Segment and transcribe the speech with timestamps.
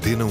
[0.00, 0.28] Antena 1.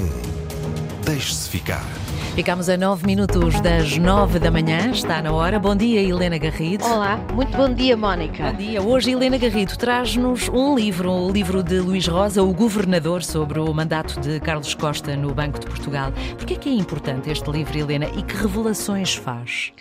[1.06, 1.86] Deixe-se ficar.
[2.34, 5.60] Ficamos a 9 minutos das 9 da manhã, está na hora.
[5.60, 6.84] Bom dia, Helena Garrido.
[6.84, 8.46] Olá, muito bom dia, Mónica.
[8.50, 8.82] Bom dia.
[8.82, 13.72] Hoje, Helena Garrido traz-nos um livro, o livro de Luís Rosa, O Governador, sobre o
[13.72, 16.12] mandato de Carlos Costa no Banco de Portugal.
[16.36, 19.72] Por que é que é importante este livro, Helena, e que revelações faz?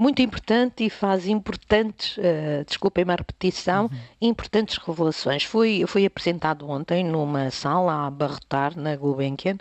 [0.00, 3.98] Muito importante e faz importantes, uh, desculpem-me a repetição, uhum.
[4.28, 5.42] importantes revelações.
[5.42, 9.58] Foi, foi apresentado ontem numa sala a abarrotar na Gulbenkian,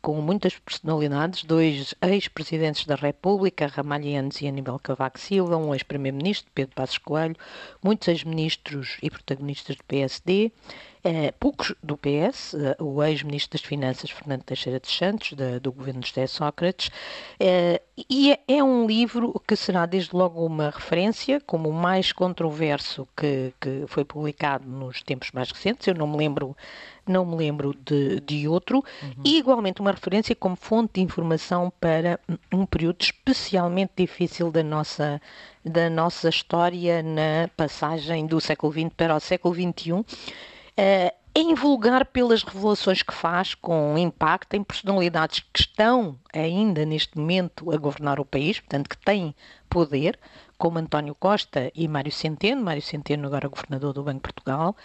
[0.00, 6.74] com muitas personalidades, dois ex-presidentes da República, Ramalhianes e Aníbal Cavaco Silva, um ex-primeiro-ministro, Pedro
[6.74, 7.36] Passos Coelho,
[7.82, 10.50] muitos ex-ministros e protagonistas do PSD,
[11.04, 16.00] eh, poucos do PS, eh, o ex-ministro das Finanças, Fernando Teixeira de Santos, do governo
[16.00, 16.90] de José Sócrates,
[17.38, 22.10] eh, e é, é, um livro que será desde logo uma referência, como o mais
[22.10, 26.56] controverso que, que foi publicado nos tempos mais recentes, eu não me lembro
[27.06, 29.22] não me lembro de, de outro, uhum.
[29.22, 32.18] e igualmente uma referência como fonte de informação para
[32.50, 35.20] um período especialmente difícil da nossa,
[35.62, 40.02] da nossa história na passagem do século XX para o século XXI.
[40.76, 47.18] Eh, é invulgar pelas revelações que faz, com impacto em personalidades que estão ainda neste
[47.18, 49.34] momento a governar o país, portanto, que têm
[49.68, 50.18] poder,
[50.56, 54.76] como António Costa e Mário Centeno, Mário Centeno agora governador do Banco de Portugal,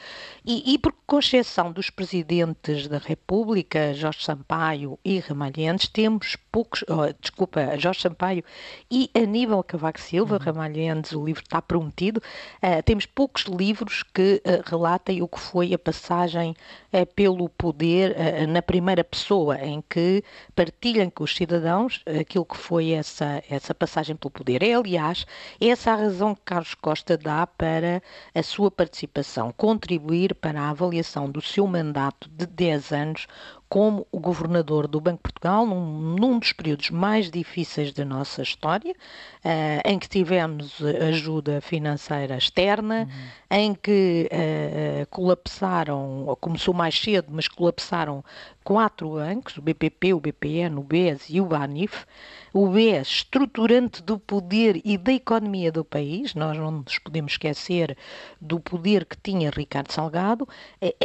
[0.44, 6.84] e, e por com exceção dos presidentes da República, Jorge Sampaio e Ramalhentes, temos poucos,
[6.88, 8.44] oh, desculpa, Jorge Sampaio
[8.92, 10.42] e Aníbal Cavaco Silva, uhum.
[10.42, 15.74] Ramalhentes, o livro está prometido, uh, temos poucos livros que uh, relatem o que foi
[15.74, 16.56] a passagem
[16.94, 18.16] uh, pelo poder
[18.48, 20.24] na primeira pessoa, em que
[20.56, 24.62] partilham com os cidadãos aquilo que foi essa, essa passagem pelo poder.
[24.62, 25.26] É, aliás,
[25.60, 28.04] essa a razão que Carlos Costa dá para
[28.36, 33.28] a sua participação, contribuir para a avaliação do seu mandato de 10 anos
[33.70, 38.42] como o governador do Banco de Portugal, num, num dos períodos mais difíceis da nossa
[38.42, 43.58] história, uh, em que tivemos ajuda financeira externa, uhum.
[43.58, 48.24] em que uh, colapsaram, começou mais cedo, mas colapsaram
[48.64, 52.06] quatro bancos, o BPP, o BPN, o BES e o BANIF,
[52.54, 57.96] o BES estruturante do poder e da economia do país, nós não nos podemos esquecer
[58.42, 60.48] do poder que tinha Ricardo Salgado,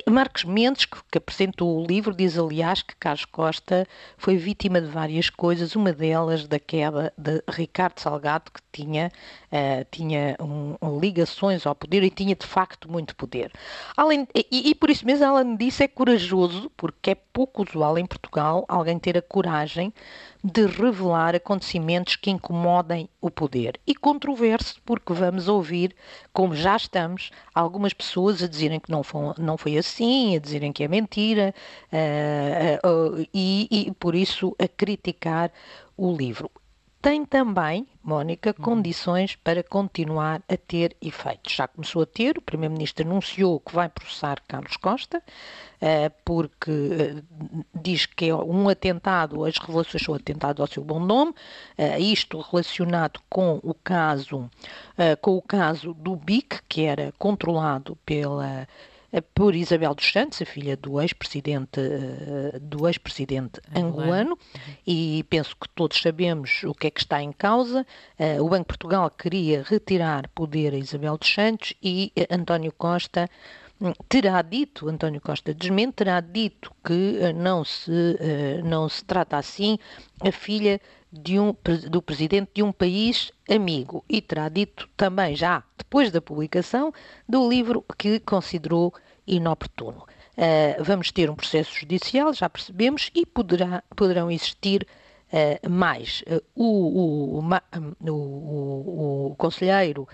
[0.08, 4.86] Marcos Mendes, que, apresentou o livro, diz ali aliás, que Carlos Costa foi vítima de
[4.86, 9.10] várias coisas, uma delas da queda de Ricardo Salgado, que tinha,
[9.52, 13.52] uh, tinha um, ligações ao poder e tinha de facto muito poder.
[13.96, 18.06] Além, e, e por isso mesmo, além disso, é corajoso, porque é pouco usual em
[18.06, 19.92] Portugal alguém ter a coragem
[20.44, 23.80] de revelar acontecimentos que incomodem o poder.
[23.86, 25.96] E controverso, porque vamos ouvir,
[26.34, 30.70] como já estamos, algumas pessoas a dizerem que não foi, não foi assim, a dizerem
[30.70, 31.54] que é mentira,
[31.90, 35.50] uh, uh, uh, e, e por isso a criticar
[35.96, 36.50] o livro
[37.04, 38.64] tem também, Mónica, uhum.
[38.64, 41.52] condições para continuar a ter efeitos.
[41.54, 45.22] Já começou a ter, o Primeiro-Ministro anunciou que vai processar Carlos Costa,
[45.82, 47.22] eh, porque eh,
[47.74, 51.34] diz que é um atentado, as revelações são atentado ao seu bom nome,
[51.76, 54.50] eh, isto relacionado com o caso,
[55.20, 58.66] com o caso do BIC, que era controlado pela
[59.20, 64.74] por Isabel dos Santos, a filha do ex-presidente eh, do ex-presidente angolano, uhum.
[64.86, 67.86] e penso que todos sabemos o que é que está em causa.
[68.18, 73.28] Eh, o Banco de Portugal queria retirar poder a Isabel dos Santos e António Costa
[73.80, 78.18] hum, terá dito, António Costa desmente, terá dito que não se,
[78.64, 79.78] não se trata assim
[80.20, 80.80] a filha
[81.12, 81.54] de um,
[81.88, 86.92] do presidente de um país amigo e terá dito também já depois da publicação
[87.28, 88.92] do livro que considerou
[89.26, 90.06] inoportuno.
[90.36, 94.86] Uh, vamos ter um processo judicial, já percebemos, e poderá, poderão existir
[95.32, 96.22] uh, mais.
[96.22, 100.06] Uh, o, o, o, o, conselheiro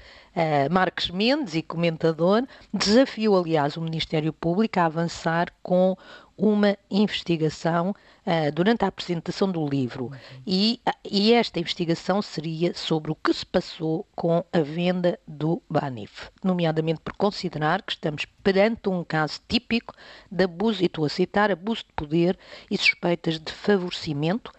[0.70, 5.96] Marques Mendes, e comentador, desafiou, aliás, o Ministério Público a avançar com
[6.40, 10.10] uma investigação uh, durante a apresentação do livro.
[10.46, 16.30] E, e, esta investigação seria sobre o que se passou com a venda do Banif,
[16.42, 19.94] nomeadamente por considerar que estamos perante um caso típico
[20.30, 22.38] de abuso, e estou a citar, abuso de poder
[22.70, 24.50] e suspeitas de favorecimento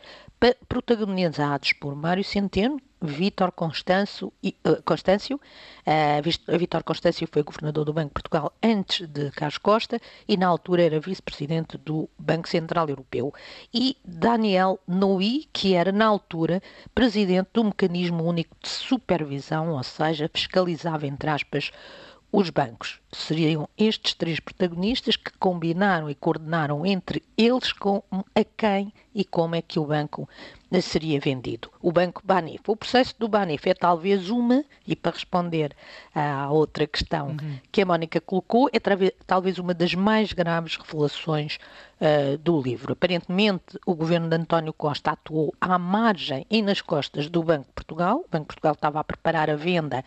[0.68, 5.40] protagonizados por Mário Centeno, Vítor Constâncio, uh, Constâncio.
[5.86, 10.48] Uh, Vítor Constâncio foi governador do Banco de Portugal antes de Carlos Costa e na
[10.48, 13.34] altura era vice-presidente do Banco Central Europeu.
[13.74, 16.62] E Daniel Noui, que era na altura
[16.94, 21.72] presidente do Mecanismo Único de Supervisão, ou seja, fiscalizava, entre aspas,
[22.32, 23.00] os bancos.
[23.12, 29.56] Seriam estes três protagonistas que combinaram e coordenaram entre eles com a quem e como
[29.56, 30.28] é que o banco
[30.80, 31.70] seria vendido.
[31.82, 32.62] O Banco Banif.
[32.68, 35.76] O processo do Banif é talvez uma, e para responder
[36.16, 37.58] à outra questão uhum.
[37.72, 38.80] que a Mónica colocou, é
[39.26, 41.58] talvez uma das mais graves revelações
[42.00, 42.94] uh, do livro.
[42.94, 47.74] Aparentemente, o governo de António Costa atuou à margem e nas costas do Banco de
[47.74, 48.18] Portugal.
[48.20, 50.06] O Banco de Portugal estava a preparar a venda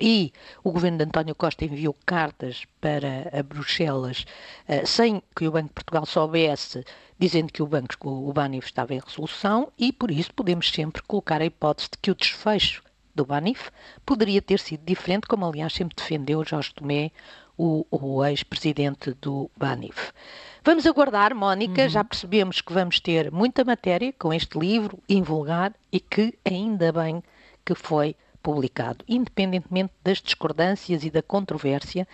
[0.00, 0.32] e
[0.62, 4.24] o governo de António Costa enviou cartas para Bruxelas
[4.68, 6.84] uh, sem que o Banco de Portugal soubesse
[7.18, 11.42] dizendo que o banco, o Banif estava em resolução e por isso podemos sempre colocar
[11.42, 13.70] a hipótese de que o desfecho do Banif
[14.04, 17.10] poderia ter sido diferente, como aliás sempre defendeu Jorge Tomé,
[17.58, 20.12] o, o ex-presidente do Banif.
[20.62, 21.88] Vamos aguardar, Mónica, uhum.
[21.88, 27.22] já percebemos que vamos ter muita matéria com este livro invulgar e que ainda bem
[27.64, 28.14] que foi
[28.46, 29.04] publicado.
[29.08, 32.06] Independentemente das discordâncias e da controvérsia,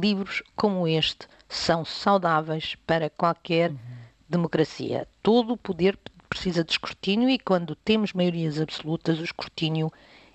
[0.00, 3.96] livros como este são saudáveis para qualquer uhum
[4.28, 5.06] democracia.
[5.22, 5.98] Todo o poder
[6.28, 9.92] precisa de escrutínio e quando temos maiorias absolutas, o escrutínio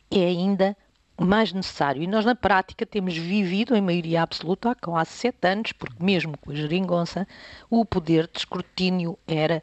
[0.09, 0.75] é ainda
[1.19, 2.01] mais necessário.
[2.01, 6.51] E nós, na prática, temos vivido em maioria absoluta há sete anos, porque mesmo com
[6.51, 7.27] a geringonça,
[7.69, 9.61] o poder de escrutínio era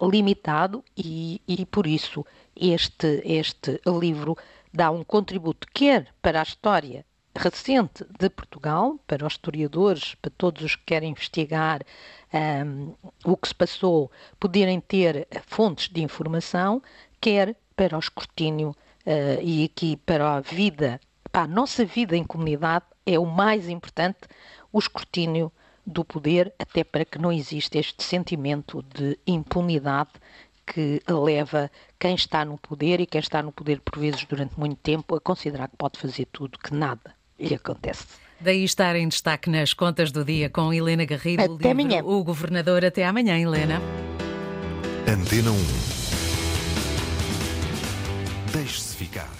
[0.00, 4.36] uh, limitado e, e, por isso, este, este livro
[4.72, 7.06] dá um contributo quer para a história
[7.36, 11.82] recente de Portugal, para os historiadores, para todos os que querem investigar
[12.32, 12.94] um,
[13.24, 14.10] o que se passou,
[14.40, 16.82] poderem ter fontes de informação,
[17.20, 21.00] quer para o escrutínio uh, e aqui para a vida,
[21.30, 24.20] para a nossa vida em comunidade, é o mais importante,
[24.72, 25.52] o escrutínio
[25.86, 30.10] do poder, até para que não exista este sentimento de impunidade
[30.66, 34.78] que leva quem está no poder e quem está no poder por vezes durante muito
[34.78, 38.04] tempo a considerar que pode fazer tudo que nada lhe acontece.
[38.40, 42.02] Daí estar em destaque nas contas do dia com Helena Garrido, até livro, amanhã.
[42.04, 42.84] o governador.
[42.84, 43.80] Até amanhã, Helena.
[45.08, 45.56] Antena 1.
[48.52, 49.35] Deixe-se ficar.